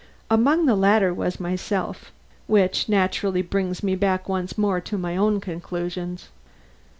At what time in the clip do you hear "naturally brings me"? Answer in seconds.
2.89-3.93